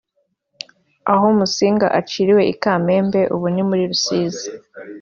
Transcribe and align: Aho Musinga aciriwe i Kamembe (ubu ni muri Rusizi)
Aho 1.13 1.25
Musinga 1.37 1.87
aciriwe 1.99 2.41
i 2.53 2.55
Kamembe 2.61 3.21
(ubu 3.35 3.45
ni 3.53 3.63
muri 3.69 3.83
Rusizi) 3.91 4.47